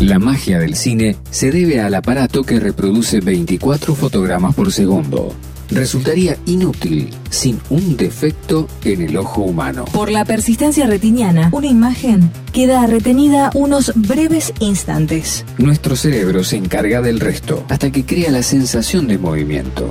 la 0.00 0.18
magia 0.18 0.58
del 0.58 0.74
cine 0.74 1.16
se 1.30 1.50
debe 1.50 1.80
al 1.80 1.94
aparato 1.94 2.42
que 2.44 2.60
reproduce 2.60 3.20
24 3.20 3.94
fotogramas 3.94 4.54
por 4.54 4.70
segundo. 4.70 5.34
Resultaría 5.70 6.36
inútil 6.44 7.10
sin 7.30 7.58
un 7.70 7.96
defecto 7.96 8.68
en 8.84 9.00
el 9.02 9.16
ojo 9.16 9.42
humano. 9.42 9.86
Por 9.86 10.10
la 10.10 10.24
persistencia 10.24 10.86
retiniana, 10.86 11.48
una 11.52 11.66
imagen 11.66 12.30
queda 12.52 12.86
retenida 12.86 13.50
unos 13.54 13.92
breves 13.94 14.52
instantes. 14.60 15.44
Nuestro 15.56 15.96
cerebro 15.96 16.44
se 16.44 16.56
encarga 16.56 17.00
del 17.00 17.18
resto 17.18 17.64
hasta 17.68 17.90
que 17.90 18.04
crea 18.04 18.30
la 18.30 18.42
sensación 18.42 19.08
de 19.08 19.18
movimiento. 19.18 19.88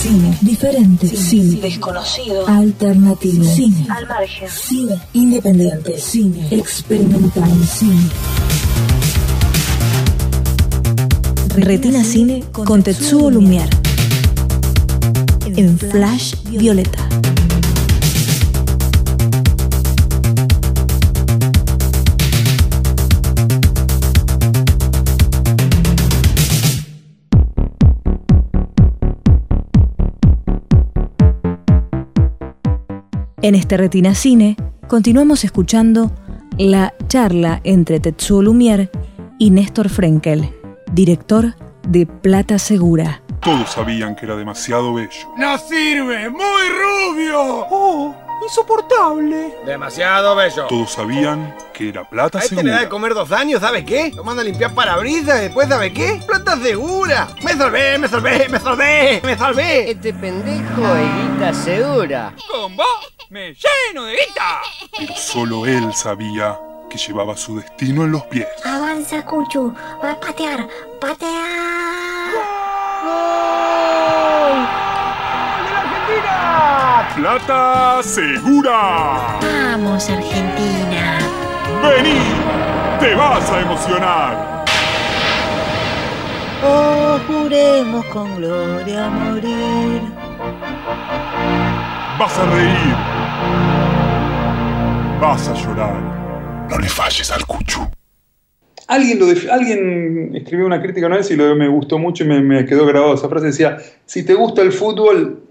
Cine 0.00 0.34
diferente. 0.40 1.14
Cine, 1.14 1.60
desconocido. 1.60 2.46
Alternativo. 2.46 3.44
Cine 3.44 3.84
al 3.90 4.06
margen. 4.06 4.48
Cine 4.48 4.98
independiente. 5.12 5.98
Cine 5.98 6.46
experimental. 6.50 7.50
Cine. 7.66 8.08
Retina 11.54 12.02
Cine 12.02 12.44
con 12.50 12.82
Tetsuo 12.82 13.30
Lumière. 13.30 13.68
En 15.54 15.78
Flash 15.78 16.34
Violeta. 16.44 17.06
En 33.42 33.54
este 33.54 33.78
Retina 33.78 34.14
Cine 34.14 34.54
continuamos 34.86 35.44
escuchando 35.44 36.12
la 36.58 36.92
charla 37.08 37.62
entre 37.64 37.98
Tetsuo 37.98 38.42
Lumière 38.42 38.90
y 39.38 39.48
Néstor 39.50 39.88
Frenkel, 39.88 40.50
director 40.92 41.54
de 41.88 42.04
Plata 42.04 42.58
Segura. 42.58 43.22
Todos 43.40 43.70
sabían 43.70 44.14
que 44.14 44.26
era 44.26 44.36
demasiado 44.36 44.92
bello. 44.92 45.10
¡No 45.38 45.56
sirve! 45.56 46.28
¡Muy 46.28 46.68
rubio! 47.16 47.66
¡Oh! 47.70 48.14
¡Insoportable! 48.42 49.54
¡Demasiado 49.64 50.34
bello! 50.34 50.66
Todos 50.66 50.92
sabían 50.92 51.56
que 51.72 51.90
era 51.90 52.08
plata 52.08 52.38
a 52.38 52.42
este 52.42 52.62
le 52.62 52.70
da 52.70 52.80
de 52.80 52.88
comer 52.88 53.14
dos 53.14 53.30
años, 53.32 53.60
¿sabe 53.60 53.84
qué? 53.84 54.12
Lo 54.14 54.24
manda 54.24 54.42
a 54.42 54.44
limpiar 54.44 54.74
parabrisas 54.74 55.40
después, 55.40 55.68
¿sabe 55.68 55.92
qué? 55.92 56.20
¡Plata 56.26 56.56
segura! 56.56 57.28
¡Me 57.42 57.52
salvé, 57.54 57.98
me 57.98 58.08
salvé, 58.08 58.48
me 58.48 58.58
salvé, 58.58 59.20
me 59.24 59.36
salvé! 59.36 59.90
Este 59.90 60.12
pendejo 60.14 60.96
es 60.96 61.32
guita 61.32 61.54
segura. 61.54 62.34
¡Con 62.50 62.76
vos 62.76 62.86
me 63.28 63.54
lleno 63.54 64.04
de 64.04 64.12
guita! 64.12 64.60
Pero 64.96 65.14
solo 65.16 65.66
él 65.66 65.92
sabía 65.94 66.58
que 66.90 66.98
llevaba 66.98 67.36
su 67.36 67.56
destino 67.58 68.04
en 68.04 68.12
los 68.12 68.24
pies. 68.24 68.48
Avanza, 68.64 69.24
Cuchu. 69.24 69.72
Va 70.02 70.12
a 70.12 70.20
patear. 70.20 70.66
Patea. 71.00 71.69
¡Plata 77.16 78.02
segura! 78.02 79.38
Vamos, 79.42 80.08
Argentina. 80.08 81.18
¡Vení! 81.82 82.20
¡Te 83.00 83.14
vas 83.14 83.50
a 83.50 83.60
emocionar! 83.60 84.64
Oh, 86.62 87.18
juremos 87.26 88.04
con 88.06 88.36
gloria 88.36 89.06
a 89.06 89.10
morir. 89.10 90.02
Vas 92.18 92.38
a 92.38 92.46
reír. 92.46 92.96
Vas 95.20 95.48
a 95.48 95.54
llorar. 95.54 96.68
No 96.70 96.78
le 96.78 96.88
falles 96.88 97.30
al 97.32 97.44
cuchu. 97.44 97.80
Alguien, 98.86 99.18
lo 99.18 99.26
alguien 99.52 100.36
escribió 100.36 100.66
una 100.66 100.80
crítica 100.80 101.06
una 101.06 101.16
vez 101.16 101.30
y 101.30 101.36
lo, 101.36 101.54
me 101.56 101.68
gustó 101.68 101.98
mucho 101.98 102.24
y 102.24 102.28
me, 102.28 102.40
me 102.40 102.64
quedó 102.64 102.86
grabado 102.86 103.14
esa 103.14 103.28
frase. 103.28 103.46
Decía, 103.46 103.78
si 104.06 104.24
te 104.24 104.34
gusta 104.34 104.62
el 104.62 104.72
fútbol, 104.72 105.49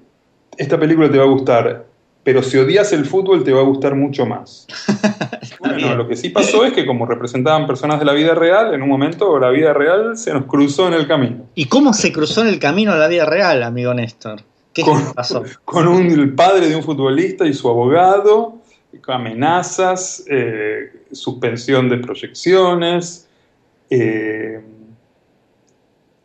esta 0.59 0.79
película 0.79 1.09
te 1.09 1.17
va 1.17 1.23
a 1.23 1.27
gustar. 1.27 1.85
Pero 2.21 2.43
si 2.43 2.57
odias 2.57 2.91
el 2.91 3.05
fútbol, 3.05 3.43
te 3.43 3.53
va 3.53 3.61
a 3.61 3.63
gustar 3.63 3.95
mucho 3.95 4.25
más. 4.25 4.67
bueno, 5.59 5.95
lo 5.95 6.07
que 6.07 6.17
sí 6.17 6.29
pasó 6.29 6.65
es 6.65 6.73
que 6.73 6.85
como 6.85 7.05
representaban 7.05 7.65
personas 7.65 7.97
de 7.97 8.05
la 8.05 8.13
vida 8.13 8.35
real, 8.35 8.73
en 8.73 8.83
un 8.83 8.89
momento 8.89 9.39
la 9.39 9.49
vida 9.49 9.73
real 9.73 10.17
se 10.17 10.33
nos 10.33 10.45
cruzó 10.45 10.89
en 10.89 10.93
el 10.95 11.07
camino. 11.07 11.45
¿Y 11.55 11.65
cómo 11.65 11.93
se 11.93 12.11
cruzó 12.11 12.41
en 12.41 12.49
el 12.49 12.59
camino 12.59 12.91
a 12.91 12.97
la 12.97 13.07
vida 13.07 13.25
real, 13.25 13.63
amigo 13.63 13.93
Néstor? 13.93 14.43
¿Qué 14.73 14.83
con, 14.83 15.13
pasó? 15.13 15.43
Con 15.65 15.87
un, 15.87 16.07
el 16.07 16.35
padre 16.35 16.67
de 16.67 16.75
un 16.75 16.83
futbolista 16.83 17.47
y 17.47 17.53
su 17.53 17.69
abogado, 17.69 18.59
amenazas, 19.07 20.23
eh, 20.29 21.05
suspensión 21.11 21.89
de 21.89 21.97
proyecciones, 21.97 23.27
eh, 23.89 24.61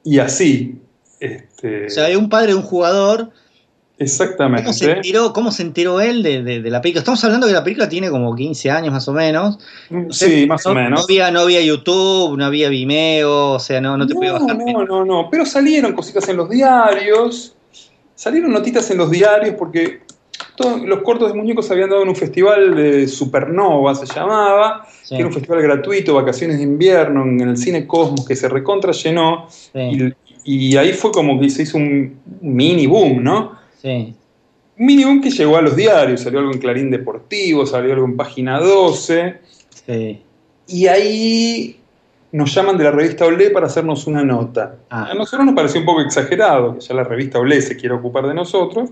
y 0.03 0.19
así. 0.19 0.81
Este, 1.21 1.87
o 1.87 1.91
sea, 1.91 2.07
hay 2.07 2.17
un 2.17 2.29
padre 2.29 2.49
de 2.49 2.57
un 2.57 2.63
jugador. 2.63 3.31
Exactamente. 3.97 4.65
¿Cómo 4.65 4.73
se 4.73 4.91
enteró, 4.91 5.33
cómo 5.33 5.53
se 5.53 5.63
enteró 5.63 6.01
él 6.01 6.23
de, 6.25 6.43
de, 6.43 6.61
de, 6.61 6.71
la 6.71 6.81
película? 6.81 7.01
Estamos 7.01 7.23
hablando 7.23 7.47
de 7.47 7.53
que 7.53 7.59
la 7.59 7.65
película 7.65 7.89
tiene 7.89 8.11
como 8.11 8.35
15 8.35 8.71
años 8.71 8.93
más 8.93 9.07
o 9.07 9.13
menos. 9.13 9.59
Sí, 10.11 10.47
más 10.49 10.65
no, 10.67 10.73
o 10.73 10.75
menos. 10.75 11.01
No 11.01 11.05
había, 11.05 11.31
no 11.31 11.41
había 11.41 11.61
YouTube, 11.61 12.37
no 12.37 12.45
había 12.45 12.69
Vimeo, 12.69 13.53
o 13.53 13.59
sea, 13.61 13.81
no, 13.81 13.97
no 13.97 14.07
te 14.07 14.15
no, 14.15 14.21
podía 14.21 14.33
bajar. 14.33 14.59
No, 14.59 14.85
no, 14.85 15.05
no, 15.05 15.29
pero 15.31 15.47
salieron 15.47 15.93
cositas 15.93 16.29
en 16.29 16.39
los 16.39 16.51
diarios, 16.51 17.55
salieron 18.17 18.53
notitas 18.53 18.91
en 18.91 18.99
los 18.99 19.11
diarios 19.11 19.55
porque 19.57 20.01
todos 20.57 20.83
los 20.83 21.03
cortos 21.03 21.33
de 21.33 21.39
muñecos 21.39 21.71
habían 21.71 21.91
dado 21.91 22.03
en 22.03 22.09
un 22.09 22.17
festival 22.17 22.75
de 22.75 23.07
Supernova, 23.07 23.95
se 23.95 24.07
llamaba, 24.07 24.89
sí. 25.03 25.15
que 25.15 25.21
era 25.21 25.27
un 25.29 25.33
festival 25.33 25.63
gratuito, 25.63 26.15
vacaciones 26.15 26.59
de 26.59 26.65
invierno, 26.65 27.23
en 27.23 27.41
el 27.41 27.57
cine 27.57 27.87
Cosmos, 27.87 28.27
que 28.27 28.35
se 28.35 28.49
recontra 28.49 28.91
llenó, 28.91 29.47
sí. 29.49 30.15
y, 30.45 30.71
y, 30.73 30.77
ahí 30.77 30.93
fue 30.93 31.13
como 31.13 31.41
que 31.41 31.49
se 31.49 31.63
hizo 31.63 31.79
un 31.79 32.21
mini 32.41 32.87
boom, 32.87 33.23
¿no? 33.23 33.64
Sí. 33.85 34.15
Un 34.79 34.87
mini 34.87 35.05
boom 35.05 35.21
que 35.21 35.31
llegó 35.31 35.59
a 35.59 35.63
los 35.63 35.77
diarios, 35.77 36.23
salió 36.23 36.39
algo 36.39 36.53
en 36.53 36.59
Clarín 36.59 36.91
Deportivo, 36.91 37.67
salió 37.67 37.93
algo 37.93 38.07
en 38.07 38.17
Página 38.17 38.59
12, 38.59 39.35
sí. 39.87 40.23
y 40.67 40.87
ahí 40.87 41.79
nos 42.33 42.53
llaman 42.55 42.79
de 42.79 42.85
la 42.85 42.91
revista 42.91 43.27
Olé 43.27 43.51
para 43.51 43.67
hacernos 43.67 44.07
una 44.07 44.25
nota. 44.25 44.77
Ah. 44.89 45.11
A 45.11 45.15
nosotros 45.15 45.45
nos 45.45 45.55
pareció 45.55 45.81
un 45.81 45.87
poco 45.87 46.01
exagerado 46.01 46.75
que 46.75 46.81
ya 46.81 46.95
la 46.95 47.05
revista 47.05 47.39
Olé 47.39 47.61
se 47.61 47.77
quiera 47.77 47.95
ocupar 47.95 48.27
de 48.27 48.33
nosotros, 48.33 48.89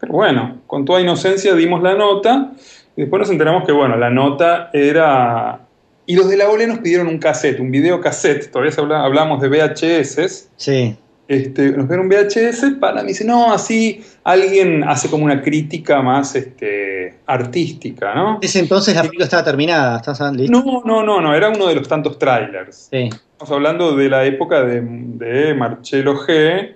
pero 0.00 0.14
bueno, 0.14 0.62
con 0.66 0.86
toda 0.86 1.02
inocencia 1.02 1.54
dimos 1.54 1.82
la 1.82 1.94
nota 1.94 2.54
y 2.96 3.02
después 3.02 3.20
nos 3.20 3.30
enteramos 3.30 3.64
que, 3.66 3.72
bueno, 3.72 3.96
la 3.96 4.10
nota 4.10 4.70
era... 4.72 5.60
Y 6.06 6.16
los 6.16 6.28
de 6.28 6.36
la 6.36 6.50
OLE 6.50 6.66
nos 6.66 6.78
pidieron 6.78 7.08
un 7.08 7.18
cassette, 7.18 7.60
un 7.60 7.70
video 7.70 8.00
cassette, 8.00 8.50
todavía 8.50 8.74
habla, 8.76 9.04
hablamos 9.04 9.40
de 9.40 9.48
VHS. 9.48 10.50
Sí. 10.56 10.96
Este, 11.26 11.70
nos 11.70 11.86
pidieron 11.86 12.06
un 12.06 12.08
VHS 12.10 12.76
para, 12.78 13.02
me 13.02 13.08
dice, 13.08 13.24
no, 13.24 13.52
así 13.52 14.04
alguien 14.24 14.84
hace 14.84 15.08
como 15.08 15.24
una 15.24 15.40
crítica 15.40 16.02
más 16.02 16.34
este, 16.34 17.18
artística, 17.24 18.14
¿no? 18.14 18.38
Ese 18.42 18.58
entonces 18.58 18.94
la 18.94 19.02
película 19.02 19.24
estaba 19.24 19.42
terminada, 19.42 19.96
¿estás 19.96 20.20
listo? 20.34 20.52
No, 20.52 20.82
no, 20.84 21.02
no, 21.02 21.22
no, 21.22 21.34
era 21.34 21.48
uno 21.48 21.66
de 21.66 21.76
los 21.76 21.88
tantos 21.88 22.18
trailers. 22.18 22.88
Sí. 22.90 23.08
Estamos 23.32 23.50
hablando 23.52 23.96
de 23.96 24.08
la 24.10 24.24
época 24.26 24.64
de, 24.64 24.82
de 24.82 25.54
Marcelo 25.54 26.14
G, 26.14 26.74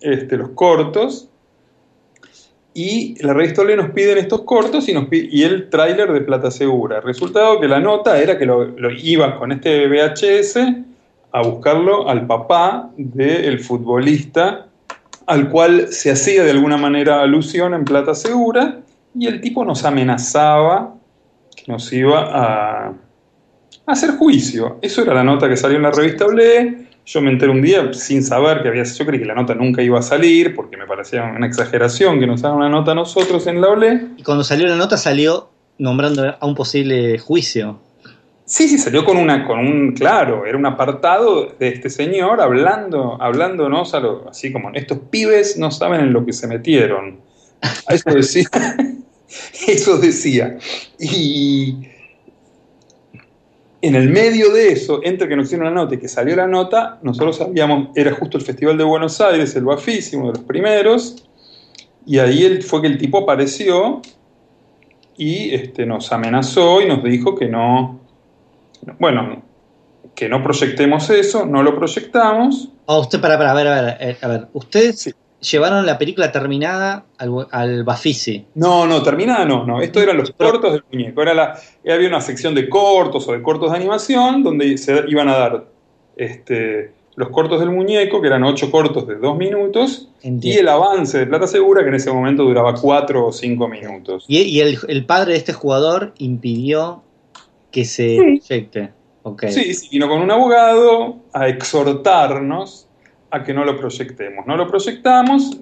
este, 0.00 0.36
los 0.38 0.50
cortos, 0.50 1.28
y 2.72 3.22
la 3.22 3.34
revista 3.34 3.60
Olé 3.60 3.76
nos 3.76 3.90
piden 3.90 4.16
estos 4.16 4.42
cortos 4.42 4.88
y, 4.88 4.94
nos 4.94 5.06
pide, 5.06 5.28
y 5.30 5.42
el 5.42 5.68
tráiler 5.68 6.12
de 6.12 6.22
Plata 6.22 6.50
Segura. 6.50 7.00
Resultado 7.00 7.60
que 7.60 7.68
la 7.68 7.80
nota 7.80 8.18
era 8.18 8.38
que 8.38 8.46
lo, 8.46 8.64
lo 8.64 8.90
iban 8.90 9.38
con 9.38 9.52
este 9.52 9.86
VHS 9.86 10.58
a 11.36 11.42
buscarlo 11.42 12.08
al 12.08 12.26
papá 12.26 12.90
del 12.96 13.60
futbolista 13.60 14.68
al 15.26 15.50
cual 15.50 15.88
se 15.88 16.10
hacía 16.10 16.42
de 16.42 16.50
alguna 16.50 16.78
manera 16.78 17.20
alusión 17.20 17.74
en 17.74 17.84
Plata 17.84 18.14
Segura 18.14 18.78
y 19.14 19.26
el 19.26 19.42
tipo 19.42 19.62
nos 19.62 19.84
amenazaba 19.84 20.94
que 21.54 21.70
nos 21.70 21.92
iba 21.92 22.30
a, 22.32 22.94
hacer 23.84 24.12
juicio. 24.12 24.78
Eso 24.80 25.02
era 25.02 25.12
la 25.12 25.24
nota 25.24 25.46
que 25.46 25.58
salió 25.58 25.76
en 25.76 25.82
la 25.82 25.90
revista 25.90 26.24
Olé. 26.24 26.86
yo 27.04 27.20
me 27.20 27.30
enteré 27.30 27.52
un 27.52 27.60
día 27.60 27.92
sin 27.92 28.22
saber 28.22 28.62
que 28.62 28.68
había, 28.68 28.84
yo 28.84 29.04
creí 29.04 29.20
que 29.20 29.26
la 29.26 29.34
nota 29.34 29.54
nunca 29.54 29.82
iba 29.82 29.98
a 29.98 30.02
salir, 30.02 30.54
porque 30.54 30.78
me 30.78 30.86
parecía 30.86 31.22
una 31.22 31.46
exageración 31.46 32.18
que 32.18 32.26
nos 32.26 32.44
hagan 32.44 32.56
una 32.56 32.70
nota 32.70 32.92
a 32.92 32.94
nosotros 32.94 33.46
en 33.46 33.60
la 33.60 33.68
OLE. 33.68 34.06
Y 34.16 34.22
cuando 34.22 34.42
salió 34.42 34.66
la 34.68 34.76
nota 34.76 34.96
salió 34.96 35.50
nombrando 35.76 36.34
a 36.40 36.46
un 36.46 36.54
posible 36.54 37.18
juicio. 37.18 37.78
Sí, 38.48 38.68
sí, 38.68 38.78
salió 38.78 39.04
con 39.04 39.16
una, 39.16 39.44
con 39.44 39.58
un, 39.58 39.92
claro, 39.92 40.46
era 40.46 40.56
un 40.56 40.66
apartado 40.66 41.52
de 41.58 41.66
este 41.66 41.90
señor 41.90 42.40
hablando, 42.40 43.20
hablándonos 43.20 43.92
a 43.92 43.98
lo, 43.98 44.28
así 44.30 44.52
como, 44.52 44.70
estos 44.72 44.98
pibes 45.10 45.58
no 45.58 45.72
saben 45.72 46.00
en 46.00 46.12
lo 46.12 46.24
que 46.24 46.32
se 46.32 46.46
metieron. 46.46 47.18
Eso 47.88 48.10
decía, 48.10 48.48
eso 49.66 49.98
decía. 49.98 50.58
Y 50.96 51.88
en 53.82 53.96
el 53.96 54.10
medio 54.10 54.52
de 54.52 54.68
eso, 54.70 55.00
entre 55.02 55.28
que 55.28 55.34
nos 55.34 55.46
hicieron 55.46 55.66
la 55.66 55.82
nota 55.82 55.96
y 55.96 55.98
que 55.98 56.08
salió 56.08 56.36
la 56.36 56.46
nota, 56.46 57.00
nosotros 57.02 57.38
sabíamos, 57.38 57.88
era 57.96 58.12
justo 58.14 58.38
el 58.38 58.44
Festival 58.44 58.78
de 58.78 58.84
Buenos 58.84 59.20
Aires, 59.20 59.56
el 59.56 59.64
Bafisi, 59.64 60.14
uno 60.14 60.28
de 60.28 60.38
los 60.38 60.44
primeros, 60.44 61.28
y 62.06 62.20
ahí 62.20 62.62
fue 62.62 62.80
que 62.80 62.86
el 62.86 62.96
tipo 62.96 63.18
apareció 63.18 64.02
y 65.16 65.52
este, 65.52 65.84
nos 65.84 66.12
amenazó 66.12 66.80
y 66.80 66.86
nos 66.86 67.02
dijo 67.02 67.34
que 67.34 67.48
no, 67.48 68.05
bueno, 68.98 69.42
que 70.14 70.28
no 70.28 70.42
proyectemos 70.42 71.10
eso, 71.10 71.46
no 71.46 71.62
lo 71.62 71.76
proyectamos. 71.76 72.70
Oh, 72.86 73.00
usted, 73.00 73.20
para, 73.20 73.36
para, 73.36 73.52
a 73.52 73.54
ver, 73.54 73.68
a 73.68 73.82
ver, 73.82 73.96
eh, 74.00 74.16
a 74.20 74.28
ver, 74.28 74.48
ustedes 74.52 75.14
llevaron 75.40 75.84
la 75.84 75.98
película 75.98 76.32
terminada 76.32 77.04
al, 77.18 77.46
al 77.50 77.84
Bafisi. 77.84 78.46
No, 78.54 78.86
no, 78.86 79.02
terminada 79.02 79.44
no, 79.44 79.66
no, 79.66 79.80
esto 79.80 80.00
eran 80.00 80.16
los 80.16 80.30
cortos 80.30 80.72
del 80.72 80.84
muñeco, 80.90 81.22
era 81.22 81.34
la, 81.34 81.58
había 81.88 82.08
una 82.08 82.20
sección 82.20 82.54
de 82.54 82.68
cortos 82.68 83.28
o 83.28 83.32
de 83.32 83.42
cortos 83.42 83.70
de 83.70 83.76
animación 83.76 84.42
donde 84.42 84.76
se 84.78 85.04
iban 85.08 85.28
a 85.28 85.36
dar 85.36 85.66
este, 86.16 86.92
los 87.16 87.30
cortos 87.30 87.60
del 87.60 87.70
muñeco, 87.70 88.20
que 88.20 88.28
eran 88.28 88.44
ocho 88.44 88.70
cortos 88.70 89.06
de 89.06 89.16
dos 89.16 89.36
minutos, 89.36 90.08
y 90.22 90.52
el 90.52 90.68
avance 90.68 91.18
de 91.18 91.26
Plata 91.26 91.46
Segura, 91.46 91.82
que 91.82 91.88
en 91.88 91.94
ese 91.94 92.10
momento 92.10 92.44
duraba 92.44 92.74
cuatro 92.74 93.26
o 93.26 93.32
cinco 93.32 93.68
minutos. 93.68 94.24
Y, 94.28 94.38
y 94.42 94.60
el, 94.60 94.78
el, 94.88 95.04
padre 95.04 95.32
de 95.32 95.38
este 95.38 95.52
jugador 95.52 96.12
impidió 96.18 97.02
que 97.76 97.84
se 97.84 98.16
proyecte. 98.16 98.90
Okay. 99.22 99.52
Sí, 99.52 99.74
sí, 99.74 99.88
vino 99.92 100.08
con 100.08 100.22
un 100.22 100.30
abogado 100.30 101.18
a 101.34 101.46
exhortarnos 101.46 102.88
a 103.30 103.44
que 103.44 103.52
no 103.52 103.66
lo 103.66 103.76
proyectemos. 103.76 104.46
No 104.46 104.56
lo 104.56 104.66
proyectamos, 104.66 105.58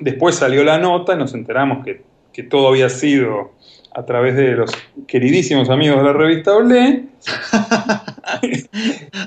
después 0.00 0.34
salió 0.34 0.64
la 0.64 0.78
nota 0.78 1.14
y 1.14 1.18
nos 1.18 1.32
enteramos 1.34 1.84
que, 1.84 2.02
que 2.32 2.42
todo 2.42 2.66
había 2.66 2.88
sido 2.88 3.52
a 3.94 4.04
través 4.04 4.34
de 4.34 4.56
los 4.56 4.72
queridísimos 5.06 5.70
amigos 5.70 5.98
de 5.98 6.02
la 6.02 6.12
revista 6.12 6.56
Olé. 6.56 7.04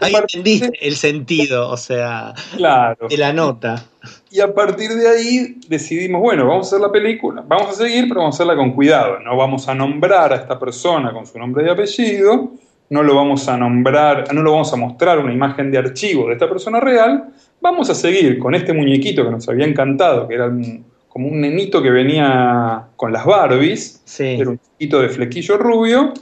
Ahí 0.02 0.14
entendiste 0.14 0.72
el 0.82 0.96
sentido, 0.96 1.70
o 1.70 1.78
sea, 1.78 2.34
claro. 2.56 3.08
de 3.08 3.18
la 3.18 3.34
nota. 3.34 3.86
Y 4.32 4.40
a 4.40 4.54
partir 4.54 4.92
de 4.92 5.08
ahí 5.08 5.58
decidimos, 5.68 6.22
bueno, 6.22 6.48
vamos 6.48 6.68
a 6.68 6.76
hacer 6.76 6.82
la 6.82 6.92
película, 6.92 7.44
vamos 7.48 7.70
a 7.70 7.74
seguir, 7.74 8.08
pero 8.08 8.22
vamos 8.22 8.36
a 8.36 8.38
hacerla 8.38 8.56
con 8.56 8.74
cuidado. 8.74 9.20
No 9.20 9.36
vamos 9.38 9.68
a 9.68 9.76
nombrar 9.76 10.34
a 10.34 10.36
esta 10.38 10.60
persona 10.60 11.14
con 11.14 11.26
su 11.26 11.40
nombre 11.40 11.66
y 11.66 11.70
apellido, 11.70 12.52
no 12.90 13.04
lo 13.04 13.16
vamos 13.16 13.48
a 13.48 13.58
nombrar, 13.58 14.34
no 14.34 14.42
lo 14.42 14.52
vamos 14.52 14.72
a 14.74 14.76
mostrar 14.76 15.20
una 15.20 15.34
imagen 15.34 15.72
de 15.72 15.78
archivo 15.78 16.28
de 16.28 16.34
esta 16.34 16.50
persona 16.50 16.80
real. 16.80 17.30
Vamos 17.62 17.90
a 17.90 17.96
seguir 17.96 18.38
con 18.38 18.54
este 18.54 18.74
muñequito 18.74 19.24
que 19.24 19.32
nos 19.32 19.48
había 19.50 19.66
encantado, 19.66 20.28
que 20.28 20.36
era 20.36 20.48
un, 20.48 20.86
como 21.08 21.28
un 21.30 21.42
nenito 21.42 21.82
que 21.82 21.90
venía 21.90 22.88
con 22.96 23.12
las 23.12 23.26
Barbies, 23.26 24.02
sí. 24.04 24.36
era 24.40 24.50
un 24.50 24.60
chiquito 24.60 25.00
de 25.00 25.10
flequillo 25.10 25.58
rubio, 25.58 26.14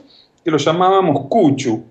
que 0.44 0.50
lo 0.50 0.56
llamábamos 0.56 1.26
Cuchu. 1.28 1.84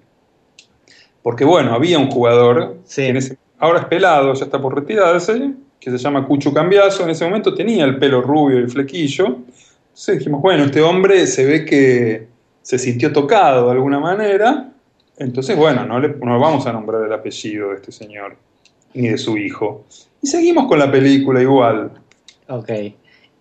Porque 1.24 1.46
bueno, 1.46 1.74
había 1.74 1.98
un 1.98 2.12
jugador, 2.12 2.78
sí. 2.84 3.02
que 3.02 3.08
en 3.08 3.18
ese, 3.18 3.38
ahora 3.58 3.80
es 3.80 3.86
pelado, 3.86 4.34
ya 4.34 4.46
está 4.46 4.62
por 4.62 4.76
retirarse, 4.76 5.54
que 5.80 5.90
se 5.90 5.98
llama 5.98 6.28
Cuchu 6.28 6.54
Cambiazo, 6.54 7.04
en 7.04 7.10
ese 7.10 7.26
momento 7.26 7.54
tenía 7.56 7.86
el 7.86 7.98
pelo 7.98 8.22
rubio 8.22 8.60
y 8.60 8.64
el 8.64 8.70
flequillo. 8.70 9.26
Entonces 9.26 10.20
dijimos, 10.20 10.42
bueno, 10.42 10.66
este 10.66 10.82
hombre 10.82 11.26
se 11.26 11.46
ve 11.46 11.66
que 11.66 12.28
se 12.62 12.78
sintió 12.78 13.12
tocado 13.12 13.68
de 13.68 13.72
alguna 13.72 14.00
manera, 14.00 14.70
entonces 15.18 15.56
bueno, 15.56 15.86
no, 15.86 16.00
le, 16.00 16.10
no 16.10 16.40
vamos 16.40 16.66
a 16.68 16.74
nombrar 16.74 17.04
el 17.04 17.14
apellido 17.14 17.70
de 17.70 17.76
este 17.76 17.92
señor, 17.92 18.36
ni 18.94 19.08
de 19.10 19.18
su 19.18 19.38
hijo. 19.38 19.86
Y 20.22 20.28
seguimos 20.28 20.68
con 20.68 20.80
la 20.80 20.92
película 20.92 21.42
igual. 21.42 21.92
Ok. 22.48 22.70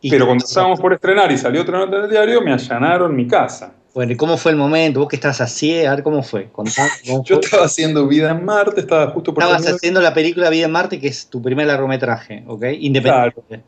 ¿Y 0.00 0.10
Pero 0.10 0.26
cuando 0.26 0.44
estábamos 0.44 0.80
por 0.80 0.92
estrenar 0.92 1.30
y 1.30 1.38
salió 1.38 1.62
otra 1.62 1.78
nota 1.78 2.00
del 2.00 2.10
diario, 2.10 2.42
me 2.42 2.52
allanaron 2.52 3.14
mi 3.14 3.26
casa. 3.26 3.72
Bueno, 3.94 4.12
¿y 4.12 4.16
cómo 4.16 4.38
fue 4.38 4.52
el 4.52 4.56
momento? 4.56 5.00
¿Vos 5.00 5.08
que 5.08 5.16
estabas 5.16 5.40
así? 5.42 5.84
A 5.84 5.94
ver 5.94 6.02
cómo 6.02 6.22
fue. 6.22 6.48
Contá, 6.50 6.88
cómo 7.06 7.22
Yo 7.24 7.36
fue. 7.36 7.44
estaba 7.44 7.66
haciendo 7.66 8.06
Vida 8.08 8.30
en 8.30 8.44
Marte, 8.44 8.80
estaba 8.80 9.10
justo 9.10 9.34
por 9.34 9.42
Estabas 9.42 9.66
haciendo 9.66 10.00
la 10.00 10.14
película 10.14 10.48
Vida 10.48 10.66
en 10.66 10.72
Marte, 10.72 10.98
que 10.98 11.08
es 11.08 11.26
tu 11.26 11.42
primer 11.42 11.66
largometraje, 11.66 12.44
¿ok? 12.46 12.64
Independiente. 12.80 13.62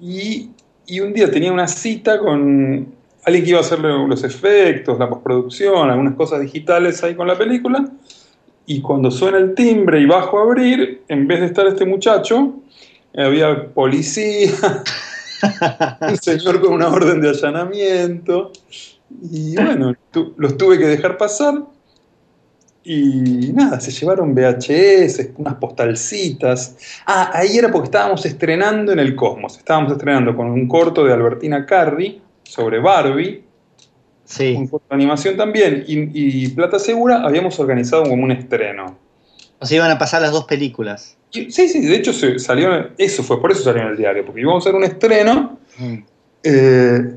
Y, 0.00 0.50
y 0.86 1.00
un 1.00 1.12
día 1.12 1.30
tenía 1.30 1.52
una 1.52 1.68
cita 1.68 2.18
con 2.18 2.92
alguien 3.24 3.44
que 3.44 3.50
iba 3.50 3.58
a 3.58 3.62
hacerle 3.62 3.88
los 4.08 4.24
efectos, 4.24 4.98
la 4.98 5.08
postproducción, 5.08 5.90
algunas 5.90 6.14
cosas 6.14 6.40
digitales 6.40 7.02
ahí 7.04 7.14
con 7.14 7.28
la 7.28 7.38
película. 7.38 7.88
Y 8.66 8.80
cuando 8.80 9.10
suena 9.10 9.38
el 9.38 9.54
timbre 9.54 10.00
y 10.00 10.06
bajo 10.06 10.38
a 10.38 10.42
abrir, 10.42 11.02
en 11.08 11.26
vez 11.26 11.40
de 11.40 11.46
estar 11.46 11.66
este 11.66 11.84
muchacho, 11.84 12.54
había 13.16 13.68
policía, 13.68 14.50
un 16.00 16.16
señor 16.16 16.60
con 16.60 16.72
una 16.72 16.88
orden 16.88 17.20
de 17.20 17.28
allanamiento. 17.28 18.52
Y 19.30 19.54
bueno, 19.56 19.94
tu- 20.10 20.34
los 20.36 20.56
tuve 20.56 20.78
que 20.78 20.86
dejar 20.86 21.16
pasar. 21.16 21.54
Y 22.84 23.52
nada, 23.52 23.78
se 23.78 23.92
llevaron 23.92 24.34
VHS, 24.34 25.32
unas 25.36 25.54
postalcitas. 25.54 26.76
Ah, 27.06 27.30
ahí 27.32 27.56
era 27.56 27.70
porque 27.70 27.86
estábamos 27.86 28.26
estrenando 28.26 28.90
en 28.92 28.98
el 28.98 29.14
Cosmos. 29.14 29.56
Estábamos 29.56 29.92
estrenando 29.92 30.34
con 30.36 30.48
un 30.50 30.66
corto 30.66 31.04
de 31.04 31.12
Albertina 31.12 31.64
Carri 31.64 32.20
sobre 32.42 32.80
Barbie. 32.80 33.44
Sí. 34.24 34.54
Un 34.58 34.66
corto 34.66 34.86
de 34.90 34.96
animación 34.96 35.36
también. 35.36 35.84
Y, 35.86 36.44
y 36.44 36.48
Plata 36.48 36.80
Segura 36.80 37.22
habíamos 37.22 37.58
organizado 37.60 38.02
como 38.02 38.24
un 38.24 38.32
estreno. 38.32 38.98
O 39.60 39.66
sea, 39.66 39.76
iban 39.76 39.90
a 39.92 39.98
pasar 39.98 40.20
las 40.20 40.32
dos 40.32 40.46
películas. 40.46 41.16
Y- 41.30 41.52
sí, 41.52 41.68
sí, 41.68 41.80
de 41.86 41.94
hecho 41.94 42.12
se 42.12 42.40
salió, 42.40 42.90
eso 42.98 43.22
fue, 43.22 43.40
por 43.40 43.52
eso 43.52 43.62
salió 43.62 43.82
en 43.82 43.88
el 43.88 43.96
diario, 43.96 44.24
porque 44.26 44.40
íbamos 44.40 44.66
a 44.66 44.68
hacer 44.68 44.76
un 44.76 44.84
estreno 44.84 45.58
eh, 46.42 47.14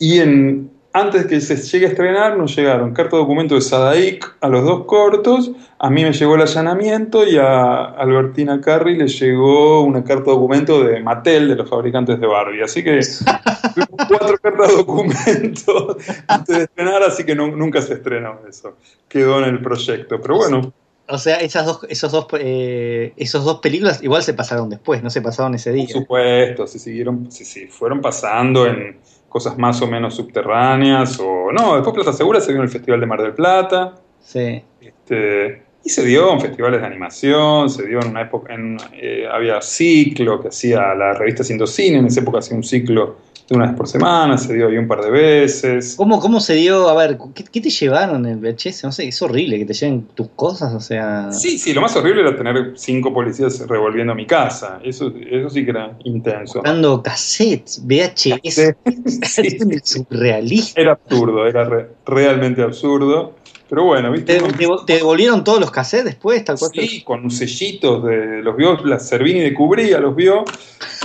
y 0.00 0.18
en, 0.18 0.70
antes 0.98 1.22
de 1.24 1.28
que 1.28 1.40
se 1.40 1.56
llegue 1.56 1.86
a 1.86 1.88
estrenar 1.90 2.36
nos 2.38 2.56
llegaron 2.56 2.92
carta 2.94 3.16
documento 3.16 3.54
de 3.54 3.60
Sadaik 3.60 4.36
a 4.40 4.48
los 4.48 4.64
dos 4.64 4.84
cortos, 4.84 5.50
a 5.78 5.90
mí 5.90 6.02
me 6.02 6.12
llegó 6.12 6.36
el 6.36 6.42
allanamiento 6.42 7.26
y 7.26 7.36
a 7.36 7.84
Albertina 7.84 8.60
Carri 8.60 8.96
le 8.96 9.06
llegó 9.08 9.82
una 9.82 10.02
carta 10.02 10.30
documento 10.30 10.82
de 10.82 11.00
Mattel, 11.00 11.48
de 11.48 11.56
los 11.56 11.68
fabricantes 11.68 12.18
de 12.18 12.26
Barbie. 12.26 12.62
Así 12.62 12.82
que 12.82 12.98
cuatro 14.08 14.38
cartas 14.42 14.74
documento 14.76 15.96
antes 16.28 16.56
de 16.56 16.62
estrenar, 16.64 17.02
así 17.02 17.24
que 17.24 17.34
no- 17.34 17.48
nunca 17.54 17.82
se 17.82 17.94
estrenó 17.94 18.40
eso. 18.48 18.76
Quedó 19.08 19.38
en 19.40 19.50
el 19.50 19.60
proyecto. 19.60 20.20
Pero 20.20 20.36
bueno, 20.36 20.72
O 21.08 21.18
sea, 21.18 21.36
esas 21.40 21.66
dos, 21.66 21.80
esos 21.88 22.10
dos, 22.10 22.26
eh, 22.40 23.12
esos 23.16 23.44
dos 23.44 23.60
películas 23.60 24.02
igual 24.02 24.22
se 24.22 24.34
pasaron 24.34 24.70
después, 24.70 25.02
no 25.02 25.10
se 25.10 25.20
pasaron 25.22 25.54
ese 25.54 25.72
día. 25.72 25.84
Por 25.92 26.02
supuesto, 26.02 26.66
se 26.66 26.78
siguieron, 26.78 27.30
sí, 27.30 27.44
sí, 27.44 27.66
fueron 27.66 28.00
pasando 28.00 28.66
en 28.66 28.96
cosas 29.36 29.58
más 29.58 29.82
o 29.82 29.86
menos 29.86 30.14
subterráneas 30.14 31.20
o 31.20 31.52
no, 31.52 31.74
después 31.74 31.94
Plata 31.94 32.14
Segura 32.14 32.40
se 32.40 32.52
dio 32.52 32.56
en 32.56 32.62
el 32.62 32.70
Festival 32.70 33.00
de 33.00 33.06
Mar 33.06 33.20
del 33.20 33.34
Plata, 33.34 33.94
Sí. 34.18 34.62
este, 34.80 35.62
y 35.84 35.90
se 35.90 36.04
dio 36.06 36.32
en 36.32 36.40
festivales 36.40 36.80
de 36.80 36.86
animación, 36.86 37.68
se 37.68 37.86
dio 37.86 38.00
en 38.00 38.08
una 38.08 38.22
época, 38.22 38.54
en, 38.54 38.78
eh, 38.94 39.28
había 39.30 39.60
ciclo 39.60 40.40
que 40.40 40.48
hacía 40.48 40.94
la 40.94 41.12
revista 41.12 41.44
Cine, 41.44 41.98
en 41.98 42.06
esa 42.06 42.20
época 42.20 42.38
hacía 42.38 42.56
un 42.56 42.64
ciclo 42.64 43.16
de 43.48 43.54
una 43.54 43.66
vez 43.66 43.76
por 43.76 43.86
semana, 43.86 44.36
se 44.38 44.54
dio 44.54 44.66
ahí 44.68 44.76
un 44.76 44.88
par 44.88 45.00
de 45.02 45.10
veces. 45.10 45.94
¿Cómo, 45.96 46.18
¿Cómo 46.18 46.40
se 46.40 46.54
dio? 46.54 46.88
A 46.88 46.94
ver, 46.94 47.16
¿qué, 47.34 47.44
qué 47.44 47.60
te 47.60 47.70
llevaron 47.70 48.26
en 48.26 48.32
el 48.32 48.38
VHS? 48.38 48.82
No 48.84 48.90
sé, 48.92 49.06
es 49.06 49.22
horrible 49.22 49.58
que 49.58 49.64
te 49.66 49.72
lleven 49.72 50.02
tus 50.14 50.28
cosas, 50.34 50.74
o 50.74 50.80
sea. 50.80 51.30
Sí, 51.30 51.56
sí, 51.58 51.72
lo 51.72 51.80
más 51.80 51.94
horrible 51.94 52.22
era 52.22 52.36
tener 52.36 52.72
cinco 52.76 53.14
policías 53.14 53.64
revolviendo 53.68 54.14
mi 54.16 54.26
casa, 54.26 54.80
eso, 54.82 55.12
eso 55.30 55.48
sí 55.50 55.64
que 55.64 55.70
era 55.70 55.96
intenso. 56.04 56.54
Comprando 56.54 57.02
cassettes, 57.02 57.82
VHS. 57.84 58.74
Es 59.36 59.90
surrealista. 59.90 60.80
Era 60.80 60.92
absurdo, 60.92 61.46
era 61.46 61.64
re- 61.64 61.88
realmente 62.04 62.62
absurdo. 62.62 63.34
Pero 63.68 63.84
bueno, 63.84 64.12
¿viste? 64.12 64.40
¿Te, 64.86 64.94
devolvieron 64.94 65.42
todos 65.42 65.58
los 65.58 65.70
cassettes 65.70 66.04
después? 66.04 66.44
Tal 66.44 66.58
cual 66.58 66.70
Sí, 66.72 67.02
con 67.02 67.30
sellitos 67.30 68.04
de 68.04 68.42
los 68.42 68.56
vio, 68.56 68.76
la 68.84 68.98
Servini 68.98 69.40
de 69.40 69.54
Cubría 69.54 69.98
los 69.98 70.14
vio 70.14 70.44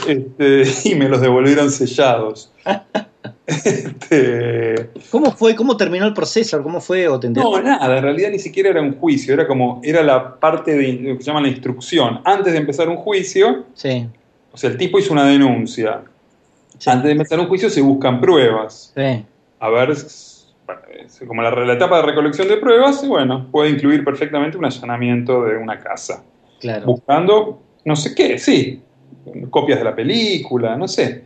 este, 0.08 0.64
y 0.90 0.96
me 0.96 1.10
los 1.10 1.22
devolvieron 1.22 1.72
sellados. 1.72 2.52
Este, 3.46 4.90
¿Cómo 5.10 5.32
fue? 5.32 5.56
¿Cómo 5.56 5.76
terminó 5.76 6.06
el 6.06 6.14
proceso? 6.14 6.64
¿Cómo 6.64 6.80
fue? 6.80 7.08
¿O 7.08 7.20
te 7.20 7.30
no, 7.30 7.62
nada, 7.62 7.98
en 7.98 8.04
realidad 8.04 8.30
ni 8.32 8.40
siquiera 8.40 8.70
era 8.70 8.82
un 8.82 8.98
juicio, 8.98 9.34
era 9.34 9.46
como, 9.46 9.82
era 9.84 10.02
la 10.02 10.40
parte 10.40 10.74
de 10.76 10.94
lo 10.94 11.18
que 11.18 11.24
se 11.24 11.28
llama 11.28 11.42
la 11.42 11.50
instrucción. 11.50 12.22
Antes 12.24 12.54
de 12.54 12.60
empezar 12.60 12.88
un 12.88 12.96
juicio, 12.96 13.66
Sí, 13.74 14.08
o 14.52 14.58
sea, 14.58 14.70
el 14.70 14.78
tipo 14.78 15.00
hizo 15.00 15.12
una 15.12 15.26
denuncia. 15.26 16.02
Antes 16.86 17.04
de 17.04 17.12
empezar 17.12 17.40
un 17.40 17.48
juicio 17.48 17.70
se 17.70 17.82
buscan 17.82 18.22
pruebas. 18.22 18.94
sí. 18.96 19.26
A 19.60 19.70
ver, 19.70 19.96
como 21.28 21.42
la, 21.42 21.52
la 21.52 21.74
etapa 21.74 21.98
de 21.98 22.04
recolección 22.04 22.48
de 22.48 22.58
pruebas, 22.58 23.04
y 23.04 23.08
bueno, 23.08 23.48
puede 23.52 23.70
incluir 23.70 24.04
perfectamente 24.04 24.58
un 24.58 24.66
allanamiento 24.66 25.44
de 25.44 25.58
una 25.58 25.80
casa. 25.80 26.24
Claro. 26.60 26.86
buscando 26.86 27.60
no 27.86 27.96
sé 27.96 28.14
qué, 28.14 28.38
sí, 28.38 28.84
copias 29.50 29.80
de 29.80 29.86
la 29.86 29.96
película, 29.96 30.76
no 30.78 30.88
sé. 30.88 31.24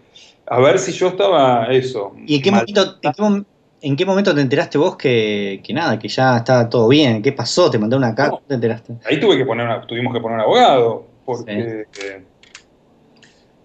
A 0.47 0.59
ver 0.59 0.79
si 0.79 0.93
yo 0.93 1.07
estaba 1.09 1.65
eso. 1.71 2.13
¿Y 2.25 2.37
en 2.37 2.41
qué, 2.41 2.51
momento, 2.51 2.95
en, 3.01 3.11
qué, 3.11 3.21
mom- 3.21 3.45
en 3.81 3.95
qué 3.97 4.05
momento 4.05 4.33
te 4.33 4.39
enteraste 4.39 4.77
vos 4.77 4.95
que, 4.95 5.59
que 5.61 5.73
nada, 5.73 5.99
que 5.99 6.07
ya 6.07 6.37
estaba 6.37 6.69
todo 6.69 6.87
bien? 6.87 7.21
¿Qué 7.21 7.33
pasó? 7.33 7.69
¿Te 7.69 7.77
mandaron 7.77 8.03
una 8.05 8.15
carta? 8.15 8.37
No. 8.37 8.47
¿Te 8.47 8.53
enteraste? 8.53 8.93
Ahí 9.05 9.19
tuve 9.19 9.37
que 9.37 9.45
poner 9.45 9.65
una- 9.65 9.85
tuvimos 9.85 10.13
que 10.13 10.21
poner 10.21 10.37
un 10.37 10.43
abogado, 10.43 11.05
porque, 11.25 11.85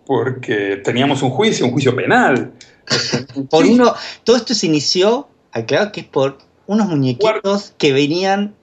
porque 0.06 0.80
teníamos 0.82 1.22
un 1.22 1.30
juicio, 1.30 1.66
un 1.66 1.72
juicio 1.72 1.94
penal. 1.94 2.52
Por 3.50 3.64
uno, 3.64 3.94
todo 4.24 4.36
esto 4.36 4.54
se 4.54 4.66
inició, 4.66 5.28
aclaro 5.52 5.92
que 5.92 6.00
es 6.00 6.06
por 6.06 6.38
unos 6.66 6.88
muñequitos 6.88 7.74
que 7.78 7.92
venían 7.92 8.54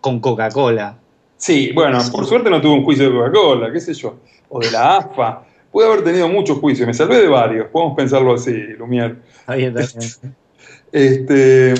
con 0.00 0.20
Coca-Cola. 0.20 0.98
Sí, 1.36 1.72
bueno, 1.74 1.98
por 2.10 2.26
suerte 2.26 2.50
no 2.50 2.60
tuve 2.60 2.74
un 2.74 2.84
juicio 2.84 3.04
de 3.04 3.16
Coca-Cola, 3.16 3.72
qué 3.72 3.80
sé 3.80 3.94
yo, 3.94 4.16
o 4.48 4.60
de 4.60 4.70
la 4.70 4.96
AFA. 4.96 5.46
Pude 5.70 5.86
haber 5.86 6.04
tenido 6.04 6.28
muchos 6.28 6.58
juicios, 6.58 6.86
me 6.86 6.94
salvé 6.94 7.20
de 7.20 7.28
varios, 7.28 7.68
podemos 7.68 7.96
pensarlo 7.96 8.34
así, 8.34 8.52
Lumier. 8.78 9.16
Ahí 9.46 9.64
está, 9.64 9.80
bien. 9.80 10.36
Este, 10.92 11.74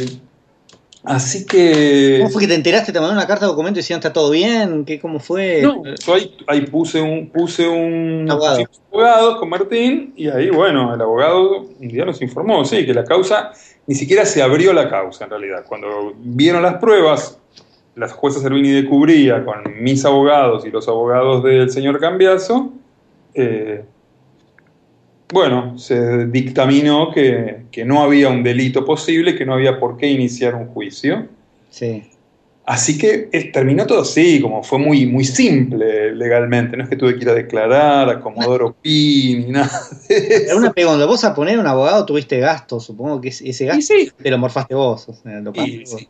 así 1.04 1.46
que... 1.46 2.18
¿Cómo 2.20 2.30
fue 2.30 2.42
que 2.42 2.49
te 2.49 2.54
enteraste? 2.54 2.92
¿Te 2.92 2.99
mandaron 2.99 3.18
una 3.18 3.26
carta 3.26 3.44
de 3.44 3.50
documento 3.50 3.78
y 3.78 3.82
decían 3.82 3.99
está 3.99 4.12
todo 4.12 4.30
bien? 4.30 4.84
¿Qué, 4.84 4.99
¿Cómo 4.99 5.20
fue? 5.20 5.61
No, 5.62 5.82
yo 5.84 6.14
ahí, 6.14 6.37
ahí 6.46 6.62
puse 6.62 7.00
un 7.00 7.30
puse 7.30 7.68
un 7.68 8.26
Abogado. 8.30 8.56
pusimos 8.56 8.80
abogados 8.92 9.38
con 9.38 9.49
Martín 9.49 10.12
y 10.16 10.28
ahí 10.28 10.50
bueno 10.50 10.94
el 10.94 11.00
abogado 11.00 11.66
un 11.78 11.88
día 11.88 12.04
nos 12.04 12.23
informó 12.23 12.64
sí 12.64 12.87
que 12.87 12.94
la 12.94 13.04
causa 13.04 13.52
ni 13.87 13.94
siquiera 13.94 14.25
se 14.25 14.42
abrió 14.42 14.73
la 14.73 14.88
causa 14.88 15.25
en 15.25 15.30
realidad 15.30 15.64
cuando 15.66 16.14
vieron 16.18 16.62
las 16.62 16.76
pruebas 16.76 17.38
la 17.96 18.08
jueza 18.08 18.40
Servini 18.40 18.70
de 18.70 18.87
Cubría 18.87 19.44
con 19.44 19.62
mis 19.82 20.04
abogados 20.04 20.64
y 20.64 20.70
los 20.70 20.88
abogados 20.88 21.42
del 21.42 21.70
señor 21.70 22.00
Cambiaso 22.00 22.73
eh, 23.34 23.84
bueno 25.35 25.79
se 25.79 26.26
dictaminó 26.26 27.11
que, 27.12 27.64
que 27.71 27.85
no 27.85 28.03
había 28.03 28.31
un 28.31 28.43
delito 28.43 28.85
posible 28.85 29.37
que 29.37 29.45
no 29.45 29.55
había 29.55 29.79
por 29.79 29.97
qué 29.97 30.09
iniciar 30.09 30.55
un 30.55 30.69
juicio 30.69 31.29
Sí. 31.75 32.05
Así 32.67 32.97
que 32.97 33.29
eh, 33.33 33.50
terminó 33.53 33.85
todo 33.85 34.03
así, 34.03 34.41
como 34.41 34.62
fue 34.62 34.79
muy, 34.79 35.07
muy 35.07 35.25
simple 35.25 36.14
legalmente. 36.14 36.76
No 36.76 36.85
es 36.85 36.88
que 36.88 36.97
tuve 36.97 37.17
que 37.17 37.23
ir 37.23 37.29
a 37.29 37.35
declarar 37.35 38.09
a 38.09 38.21
Comodoro 38.21 38.75
Pi 38.81 39.43
ni 39.45 39.53
nada. 39.53 39.71
Era 40.09 40.57
una 40.57 40.73
pregunta, 40.73 41.05
vos 41.05 41.25
a 41.25 41.35
poner 41.35 41.59
un 41.59 41.67
abogado 41.67 42.07
tuviste 42.07 42.38
gastos, 42.38 42.85
supongo 42.85 43.21
que 43.21 43.29
ese 43.29 43.67
gasto 43.67 43.83
sí, 43.83 44.11
te 44.23 44.31
lo 44.31 44.38
morfaste 44.38 44.75
vos. 44.75 45.09
O 45.09 45.14
sea, 45.14 45.41
lo 45.41 45.53
pagaste 45.53 45.75
y, 45.75 45.79
vos. 45.81 45.91
sí. 45.91 46.09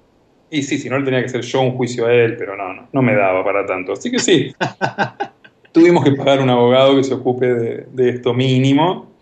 Y 0.51 0.63
sí, 0.63 0.79
si 0.79 0.89
no 0.89 0.99
le 0.99 1.05
tenía 1.07 1.21
que 1.21 1.27
hacer 1.27 1.41
yo 1.41 1.63
un 1.63 1.73
juicio 1.73 2.07
a 2.07 2.13
él, 2.13 2.37
pero 2.37 2.57
no, 2.57 2.75
no, 2.75 2.89
no 2.93 3.03
me 3.03 3.17
daba 3.17 3.43
para 3.43 3.65
tanto. 3.67 3.95
Así 3.95 4.11
que 4.11 4.19
sí, 4.19 4.55
tuvimos 5.73 6.05
que 6.05 6.13
pagar 6.13 6.41
un 6.41 6.51
abogado 6.51 6.95
que 6.95 7.05
se 7.05 7.15
ocupe 7.15 7.47
de, 7.47 7.87
de 7.91 8.11
esto 8.11 8.35
mínimo. 8.35 9.14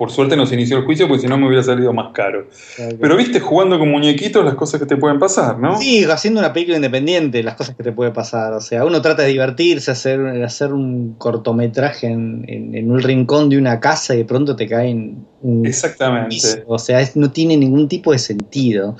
Por 0.00 0.10
suerte 0.10 0.34
nos 0.34 0.50
inició 0.50 0.78
el 0.78 0.84
juicio, 0.86 1.06
porque 1.06 1.20
si 1.20 1.28
no 1.28 1.36
me 1.36 1.46
hubiera 1.46 1.62
salido 1.62 1.92
más 1.92 2.14
caro. 2.14 2.46
Claro, 2.74 2.96
Pero 2.98 3.16
viste, 3.18 3.38
jugando 3.38 3.78
con 3.78 3.90
muñequitos, 3.90 4.42
las 4.42 4.54
cosas 4.54 4.80
que 4.80 4.86
te 4.86 4.96
pueden 4.96 5.18
pasar, 5.18 5.58
¿no? 5.58 5.76
Sí, 5.76 6.04
haciendo 6.04 6.40
una 6.40 6.54
película 6.54 6.76
independiente, 6.76 7.42
las 7.42 7.54
cosas 7.54 7.76
que 7.76 7.82
te 7.82 7.92
puede 7.92 8.10
pasar. 8.10 8.54
O 8.54 8.62
sea, 8.62 8.86
uno 8.86 9.02
trata 9.02 9.24
de 9.24 9.28
divertirse, 9.28 9.90
hacer, 9.90 10.18
hacer 10.42 10.72
un 10.72 11.16
cortometraje 11.18 12.06
en, 12.06 12.46
en- 12.48 12.74
en 12.74 12.90
un 12.90 13.00
rincón 13.00 13.50
de 13.50 13.58
una 13.58 13.78
casa 13.78 14.14
y 14.14 14.18
de 14.18 14.24
pronto 14.24 14.56
te 14.56 14.66
caen 14.66 15.26
un 15.42 15.64
Exactamente. 15.64 16.64
O 16.66 16.78
sea, 16.78 17.00
es- 17.00 17.16
no 17.16 17.30
tiene 17.30 17.56
ningún 17.56 17.88
tipo 17.88 18.12
de 18.12 18.18
sentido. 18.18 18.96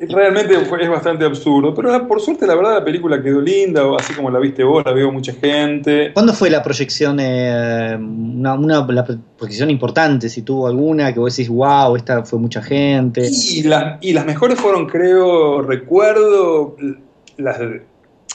Realmente 0.00 0.58
fue- 0.60 0.82
es 0.82 0.88
bastante 0.88 1.24
absurdo, 1.24 1.74
pero 1.74 1.90
la- 1.90 2.06
por 2.08 2.20
suerte 2.20 2.46
la 2.46 2.54
verdad 2.54 2.74
la 2.78 2.84
película 2.84 3.22
quedó 3.22 3.40
linda, 3.40 3.82
así 3.98 4.14
como 4.14 4.30
la 4.30 4.38
viste 4.38 4.64
vos, 4.64 4.82
la 4.86 4.92
veo 4.92 5.12
mucha 5.12 5.32
gente. 5.34 6.12
¿Cuándo 6.14 6.32
fue 6.32 6.48
la 6.50 6.62
proyección, 6.62 7.18
eh, 7.20 7.96
una, 8.00 8.54
una- 8.54 8.86
la 8.88 9.04
proyección 9.36 9.70
importante? 9.70 10.28
Si 10.28 10.42
tuvo 10.42 10.66
alguna 10.66 11.12
que 11.12 11.20
vos 11.20 11.36
decís, 11.36 11.50
wow, 11.50 11.94
esta 11.96 12.24
fue 12.24 12.38
mucha 12.38 12.62
gente. 12.62 13.28
Y, 13.30 13.62
la- 13.64 13.98
y 14.00 14.12
las 14.12 14.24
mejores 14.24 14.58
fueron, 14.58 14.86
creo, 14.86 15.60
recuerdo, 15.62 16.76
las, 17.36 17.58
de- 17.58 17.82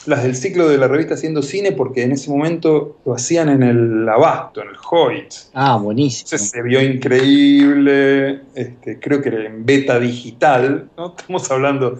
las 0.06 0.22
del 0.22 0.36
ciclo 0.36 0.68
de 0.68 0.78
la 0.78 0.88
revista 0.88 1.14
Haciendo 1.14 1.42
Cine, 1.42 1.72
porque 1.72 2.02
en 2.02 2.12
ese 2.12 2.30
momento 2.30 2.98
lo 3.04 3.14
hacían 3.14 3.48
en 3.48 3.62
el 3.62 4.08
Abasto, 4.08 4.62
en 4.62 4.68
el 4.68 4.76
Hoyt. 4.90 5.32
Ah, 5.54 5.76
buenísimo. 5.76 6.26
Entonces 6.26 6.50
se 6.50 6.62
vio 6.62 6.80
increíble, 6.82 8.40
este, 8.54 8.98
creo 9.00 9.20
que 9.20 9.28
era 9.28 9.46
en 9.46 9.66
beta 9.66 9.98
digital, 9.98 10.88
¿no? 10.96 11.14
Estamos 11.16 11.50
hablando 11.50 11.98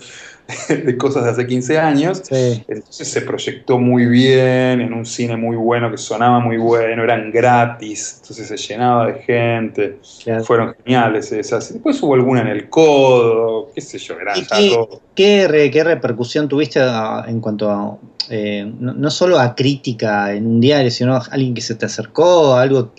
de 0.68 0.96
cosas 0.96 1.24
de 1.24 1.30
hace 1.30 1.46
15 1.46 1.78
años. 1.78 2.22
Sí. 2.24 2.64
Entonces 2.66 3.08
se 3.08 3.20
proyectó 3.20 3.78
muy 3.78 4.06
bien, 4.06 4.80
en 4.80 4.92
un 4.94 5.04
cine 5.04 5.36
muy 5.36 5.56
bueno, 5.56 5.90
que 5.90 5.98
sonaba 5.98 6.40
muy 6.40 6.56
bueno, 6.56 7.04
eran 7.04 7.30
gratis, 7.30 8.20
entonces 8.22 8.48
se 8.48 8.56
llenaba 8.56 9.06
de 9.08 9.14
gente, 9.20 9.98
Claro. 10.24 10.44
fueron 10.44 10.74
geniales 10.84 11.30
esas. 11.32 11.72
Después 11.72 12.02
hubo 12.02 12.14
alguna 12.14 12.40
en 12.40 12.48
el 12.48 12.68
codo, 12.70 13.70
qué 13.74 13.80
sé 13.80 13.98
yo, 13.98 14.14
eran 14.18 14.38
¿Y 14.38 14.40
ya 14.42 14.46
qué, 14.56 14.78
qué 15.14 15.48
re- 15.48 15.70
qué 15.70 15.84
repercusión 15.84 16.48
tuviste 16.48 16.80
a- 16.80 17.24
en 17.28 17.40
cuanto 17.40 17.70
a, 17.70 17.98
eh, 18.30 18.70
no, 18.78 18.94
no 18.94 19.10
solo 19.10 19.38
a 19.38 19.54
crítica 19.54 20.32
en 20.32 20.46
un 20.46 20.60
diario, 20.60 20.90
sino 20.90 21.14
a 21.14 21.22
alguien 21.30 21.54
que 21.54 21.60
se 21.60 21.74
te 21.74 21.84
acercó, 21.86 22.54
algo, 22.56 22.92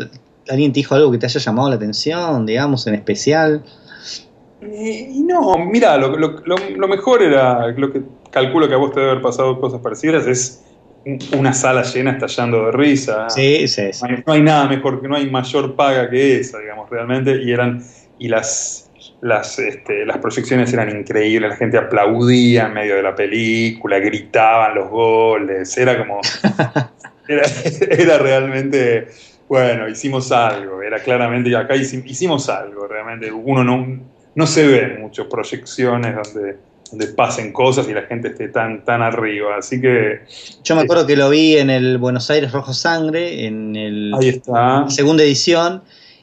alguien 0.47 0.71
te 0.71 0.79
dijo 0.79 0.93
algo 0.95 1.11
que 1.11 1.17
te 1.17 1.25
haya 1.25 1.39
llamado 1.39 1.69
la 1.69 1.75
atención, 1.75 2.45
digamos, 2.45 2.85
en 2.87 2.95
especial? 2.95 3.63
Eh, 4.61 5.07
Y 5.09 5.23
no, 5.23 5.57
mira, 5.65 5.97
lo, 5.97 6.17
lo- 6.17 6.41
lo- 6.45 6.57
lo 6.75 6.87
mejor 6.87 7.23
era, 7.23 7.67
lo 7.67 7.91
que 7.91 8.01
calculo 8.31 8.67
que 8.67 8.73
a 8.73 8.77
vos 8.77 8.91
te 8.91 8.99
debe 8.99 9.11
haber 9.11 9.23
pasado 9.23 9.59
cosas 9.59 9.79
parecidas, 9.81 10.27
es 10.27 10.65
un- 11.05 11.19
una 11.37 11.53
sala 11.53 11.83
llena 11.83 12.11
estallando 12.11 12.65
de 12.65 12.71
risa. 12.73 13.29
Sí, 13.29 13.67
sí, 13.67 13.93
sí. 13.93 14.05
No 14.05 14.07
hay, 14.09 14.23
no 14.25 14.33
hay 14.33 14.41
nada 14.41 14.67
mejor, 14.67 15.01
que 15.01 15.07
no 15.07 15.15
hay 15.15 15.29
mayor 15.29 15.75
paga 15.75 16.09
que 16.09 16.39
esa, 16.39 16.59
digamos, 16.59 16.89
realmente. 16.89 17.41
Y 17.41 17.51
eran 17.51 17.81
y 18.17 18.27
las, 18.27 18.91
las, 19.21 19.57
este, 19.59 20.05
las 20.05 20.17
proyecciones 20.17 20.73
eran 20.73 20.89
increíbles, 20.89 21.49
la 21.51 21.55
gente 21.55 21.77
aplaudía 21.77 22.65
en 22.67 22.73
medio 22.73 22.95
de 22.95 23.03
la 23.03 23.15
película, 23.15 23.99
gritaban 23.99 24.75
los 24.75 24.89
goles, 24.89 25.77
era 25.77 25.97
como... 25.97 26.19
Era, 27.27 27.43
era 27.91 28.17
realmente... 28.17 29.07
Bueno, 29.47 29.87
hicimos 29.87 30.31
algo, 30.31 30.81
era 30.81 30.99
claramente, 30.99 31.55
acá 31.55 31.75
hici- 31.75 32.03
hicimos 32.05 32.49
algo, 32.49 32.87
realmente. 32.87 33.31
Uno 33.31 33.63
no, 33.63 33.87
no 34.39 34.47
se 34.47 34.65
ve 34.65 34.97
muchas 34.99 35.27
proyecciones 35.27 36.15
donde, 36.15 36.57
donde 36.89 37.07
pasen 37.07 37.51
cosas 37.51 37.87
y 37.89 37.93
la 37.93 38.03
gente 38.03 38.29
esté 38.29 38.47
tan, 38.47 38.85
tan 38.85 39.01
arriba. 39.01 39.57
Así 39.57 39.81
que 39.81 40.21
Yo 40.63 40.75
me 40.75 40.81
acuerdo 40.83 41.05
que 41.05 41.17
lo 41.17 41.29
vi 41.29 41.57
en 41.57 41.69
el 41.69 41.97
Buenos 41.97 42.29
Aires 42.31 42.51
Rojo 42.53 42.73
Sangre, 42.73 43.45
en 43.45 43.75
el 43.75 44.13
ahí 44.17 44.29
está. 44.29 44.89
segunda 44.89 45.23
edición, 45.23 45.81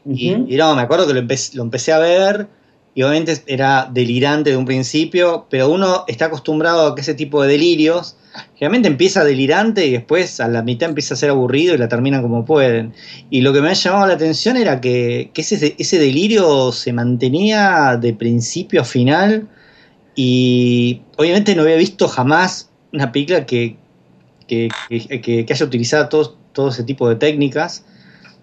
y 0.08 0.30
no, 0.56 0.74
me 0.74 0.82
acuerdo 0.82 1.06
que 1.06 1.14
lo, 1.14 1.20
empe- 1.20 1.54
lo 1.54 1.62
empecé 1.62 1.92
a 1.92 1.98
ver 1.98 2.46
y 2.96 3.02
obviamente 3.02 3.42
era 3.46 3.88
delirante 3.92 4.50
de 4.50 4.56
un 4.56 4.64
principio, 4.64 5.46
pero 5.50 5.68
uno 5.68 6.04
está 6.08 6.24
acostumbrado 6.24 6.86
a 6.86 6.94
que 6.94 7.02
ese 7.02 7.12
tipo 7.14 7.42
de 7.42 7.48
delirios 7.48 8.16
generalmente 8.54 8.88
empieza 8.88 9.22
delirante 9.22 9.84
y 9.86 9.92
después 9.92 10.40
a 10.40 10.48
la 10.48 10.62
mitad 10.62 10.88
empieza 10.88 11.12
a 11.12 11.18
ser 11.18 11.28
aburrido 11.28 11.74
y 11.74 11.78
la 11.78 11.88
terminan 11.88 12.22
como 12.22 12.46
pueden. 12.46 12.94
Y 13.28 13.42
lo 13.42 13.52
que 13.52 13.60
me 13.60 13.68
ha 13.68 13.74
llamado 13.74 14.06
la 14.06 14.14
atención 14.14 14.56
era 14.56 14.80
que, 14.80 15.30
que 15.34 15.42
ese, 15.42 15.74
ese 15.78 15.98
delirio 15.98 16.72
se 16.72 16.94
mantenía 16.94 17.98
de 18.00 18.14
principio 18.14 18.80
a 18.80 18.84
final 18.84 19.46
y 20.14 21.02
obviamente 21.18 21.54
no 21.54 21.62
había 21.62 21.76
visto 21.76 22.08
jamás 22.08 22.70
una 22.94 23.12
película 23.12 23.44
que- 23.44 23.76
que- 24.48 24.68
que 24.88 25.46
haya 25.50 25.66
utilizado 25.66 26.08
todo, 26.08 26.36
todo 26.52 26.68
ese 26.70 26.82
tipo 26.84 27.08
de 27.10 27.16
técnicas 27.16 27.84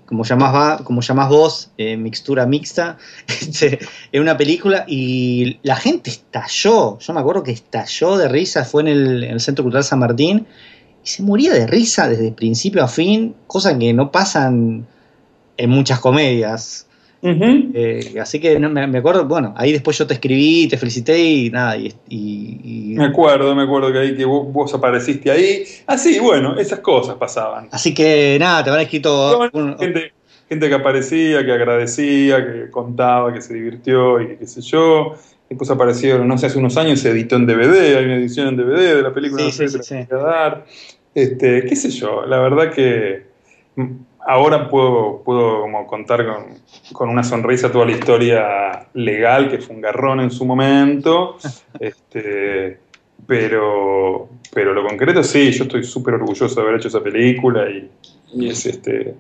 como 0.06 0.24
llamás, 0.24 0.54
va, 0.54 0.78
como 0.84 1.02
vos, 1.30 1.72
eh, 1.78 1.98
mixtura 1.98 2.46
mixta, 2.46 2.98
este, 3.28 3.80
en 4.12 4.22
una 4.22 4.38
película 4.38 4.86
y 4.88 5.60
la 5.64 5.76
gente 5.76 6.10
estalló. 6.10 7.00
Yo 7.00 7.14
me 7.14 7.20
acuerdo 7.20 7.44
que 7.44 7.52
estalló 7.52 8.18
de 8.18 8.28
risa, 8.28 8.66
fue 8.66 8.82
en 8.84 8.88
el, 8.90 9.24
en 9.24 9.32
el 9.32 9.40
Centro 9.40 9.64
Cultural 9.64 9.84
San 9.84 10.00
Martín 10.00 10.48
y 11.04 11.08
se 11.08 11.24
moría 11.24 11.54
de 11.54 11.68
risa 11.68 12.08
desde 12.08 12.32
principio 12.32 12.84
a 12.84 12.88
fin, 12.88 13.36
cosa 13.48 13.78
que 13.78 13.94
no 13.94 14.12
pasan 14.12 14.88
en 15.58 15.70
muchas 15.70 16.00
comedias. 16.00 16.88
Eh, 17.74 18.16
así 18.22 18.40
que 18.40 18.60
no, 18.60 18.70
me, 18.70 18.86
me 18.86 18.98
acuerdo, 18.98 19.26
bueno, 19.26 19.54
ahí 19.56 19.72
después 19.72 19.98
yo 19.98 20.06
te 20.06 20.14
escribí, 20.16 20.68
te 20.68 20.78
felicité 20.78 21.18
y 21.18 21.50
nada, 21.50 21.78
y, 21.78 21.88
y- 22.10 22.60
y- 22.92 22.96
Me 22.96 23.06
acuerdo, 23.06 23.56
me 23.56 23.64
acuerdo 23.64 23.92
que 23.94 24.00
ahí 24.00 24.16
que 24.16 24.26
vos, 24.26 24.52
vos 24.52 24.74
apareciste 24.74 25.32
ahí. 25.32 25.64
Así, 25.88 26.20
bueno, 26.20 26.58
esas 26.58 26.80
cosas 26.80 27.16
pasaban. 27.16 27.70
así 27.72 27.94
que 27.94 28.38
nada, 28.40 28.64
te 28.64 28.70
habrán 28.70 28.84
escrito 28.84 29.40
un- 29.54 29.78
Gente, 29.78 30.12
gente 30.50 30.68
que 30.68 30.76
aparecía, 30.76 31.46
que 31.46 31.52
agradecía, 31.54 32.46
que 32.46 32.70
contaba, 32.70 33.34
que 33.34 33.42
se 33.42 33.54
divirtió 33.54 34.20
y 34.22 34.36
qué 34.38 34.46
sé 34.46 34.62
yo. 34.62 35.14
Después 35.50 35.70
aparecieron, 35.70 36.28
no 36.28 36.38
sé, 36.38 36.48
hace 36.48 36.58
unos 36.60 36.76
años 36.78 37.00
se 37.00 37.12
editó 37.12 37.36
en 37.38 37.46
DVD, 37.46 37.98
hay 37.98 38.06
una 38.06 38.16
edición 38.18 38.48
en 38.50 38.58
DVD 38.58 38.96
de 38.96 39.02
la 39.02 39.14
película, 39.14 39.44
Sí, 39.44 39.48
no 39.64 39.70
sé, 39.70 39.70
sí, 39.70 39.80
sí. 39.84 39.96
Este, 41.16 41.64
qué 41.66 41.76
sé 41.76 41.90
yo, 41.92 42.26
la 42.26 42.40
verdad 42.40 42.72
que 42.72 43.28
ahora 44.26 44.70
puedo, 44.70 45.22
puedo 45.24 45.62
como 45.62 45.88
contar 45.88 46.26
con, 46.26 46.46
con 46.94 47.10
una 47.10 47.24
sonrisa 47.24 47.72
toda 47.72 47.86
la 47.86 47.92
historia 47.92 48.88
legal, 48.94 49.50
que 49.50 49.60
fue 49.60 49.76
un 49.76 49.82
garrón 49.82 50.20
en 50.20 50.32
su 50.32 50.46
momento. 50.46 51.38
este, 51.80 52.80
Pero, 53.26 54.28
pero 54.54 54.74
lo 54.74 54.86
concreto 54.86 55.24
sí, 55.24 55.52
yo 55.52 55.64
estoy 55.64 55.84
súper 55.84 56.16
orgulloso 56.16 56.56
de 56.56 56.62
haber 56.62 56.76
hecho 56.76 56.90
esa 56.90 57.02
película 57.02 57.70
y, 57.70 57.90
y 58.34 58.50
es 58.50 58.66
este. 58.66 59.16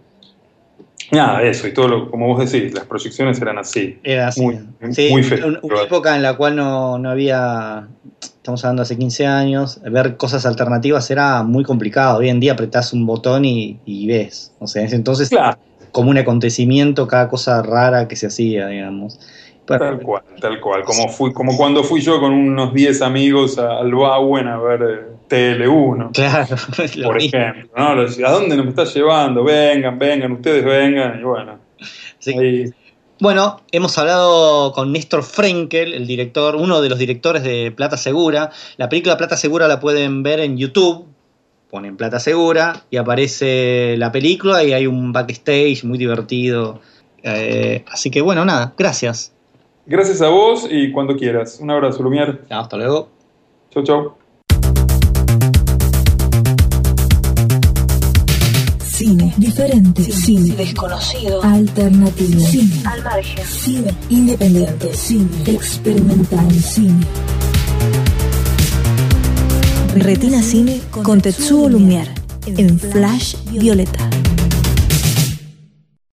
Nada, 1.12 1.41
eso, 1.43 1.67
y 1.67 1.74
todo 1.74 1.88
lo, 1.88 2.10
como 2.12 2.27
vos 2.27 2.50
decís, 2.51 2.74
las 2.74 2.86
proyecciones 2.86 3.39
eran 3.41 3.57
así. 3.57 4.00
Era 4.03 4.29
así. 4.29 4.41
Muy, 4.41 4.60
Sí, 4.91 5.10
muy 5.12 5.22
una, 5.45 5.60
una 5.62 5.81
época 5.81 6.15
en 6.15 6.24
la 6.24 6.36
cual 6.36 6.55
no, 6.55 6.98
no 6.98 7.10
había, 7.10 7.88
estamos 8.22 8.63
hablando 8.63 8.81
hace 8.83 8.98
15 8.98 9.25
años, 9.27 9.79
ver 9.83 10.17
cosas 10.17 10.45
alternativas 10.45 11.10
era 11.12 11.43
muy 11.43 11.63
complicado. 11.63 12.19
Hoy 12.19 12.29
en 12.29 12.39
día 12.39 12.53
apretás 12.53 12.93
un 12.93 13.05
botón 13.05 13.45
y, 13.45 13.79
y 13.86 14.07
ves. 14.07 14.53
O 14.60 14.67
sea, 14.67 14.81
en 14.81 14.88
ese 14.88 14.95
entonces 14.95 15.29
Claro. 15.29 15.57
como 15.91 16.10
un 16.10 16.17
acontecimiento 16.17 17.07
cada 17.07 17.27
cosa 17.29 17.62
rara 17.62 18.07
que 18.07 18.15
se 18.15 18.27
hacía, 18.27 18.67
digamos. 18.67 19.19
Tal 19.65 20.00
cual, 20.01 20.24
tal 20.41 20.60
cual. 20.60 20.84
Como, 20.84 21.08
fui, 21.10 21.32
como 21.32 21.55
cuando 21.55 21.84
fui 21.84 22.01
yo 22.01 22.20
con 22.20 22.34
unos 22.34 22.74
10 22.74 23.01
amigos 23.01 23.58
al 23.58 23.93
Bauen 23.93 24.48
a 24.48 24.58
ver 24.58 24.82
eh, 25.29 25.58
TL1, 25.58 26.12
Claro, 26.12 26.55
por 27.05 27.17
ejemplo. 27.22 27.70
¿no? 27.77 28.27
¿A 28.27 28.32
dónde 28.32 28.58
nos 28.58 28.67
está 28.67 28.84
llevando? 28.84 29.43
Vengan, 29.43 29.98
vengan, 29.98 30.32
ustedes 30.34 30.65
vengan. 30.65 31.20
Y 31.20 31.24
bueno, 31.24 31.60
Sí. 32.20 32.38
ahí 32.38 32.65
Bueno, 33.20 33.62
hemos 33.72 33.98
hablado 33.98 34.74
con 34.74 34.91
Néstor 34.91 35.24
Frenkel, 35.24 35.93
el 35.93 36.08
director, 36.08 36.55
uno 36.55 36.82
de 36.82 36.89
los 36.89 37.00
directores 37.00 37.43
de 37.43 37.72
Plata 37.75 37.96
Segura. 37.96 38.51
La 38.77 38.89
película 38.89 39.17
Plata 39.17 39.38
Segura 39.38 39.67
la 39.67 39.79
pueden 39.79 40.24
ver 40.24 40.39
en 40.41 40.58
YouTube. 40.58 41.05
Ponen 41.70 41.96
Plata 41.98 42.20
Segura 42.20 42.84
y 42.91 42.98
aparece 42.98 43.96
la 43.98 44.12
película 44.12 44.63
y 44.63 44.74
hay 44.74 44.88
un 44.88 45.12
backstage 45.13 45.84
muy 45.86 45.98
divertido. 45.98 46.82
Eh, 47.24 47.84
así 47.89 48.12
que 48.12 48.22
bueno, 48.22 48.43
nada, 48.46 48.74
gracias. 48.77 49.34
Gracias 49.86 50.22
a 50.22 50.30
vos 50.30 50.66
y 50.70 50.92
cuando 50.92 51.16
quieras. 51.16 51.60
Un 51.60 51.70
abrazo, 51.70 52.04
Lumiar. 52.04 52.42
Hasta 52.50 52.78
luego. 52.78 53.10
Chau, 53.70 53.84
chau. 53.84 54.13
Cine 58.82 59.34
diferente, 59.38 60.04
cine 60.04 60.56
desconocido, 60.56 61.44
alternativo, 61.44 62.40
cine 62.40 62.82
Al 62.86 63.04
margen. 63.04 63.46
cine 63.46 63.94
independiente, 64.10 64.94
cine 64.94 65.28
experimental, 65.48 66.50
cine. 66.54 67.06
Retina 69.96 70.42
Cine 70.42 70.80
con 71.04 71.20
Tetsuo 71.22 71.68
Lumière 71.68 72.13
en 72.46 72.80
Flash 72.80 73.36
Violeta. 73.52 74.10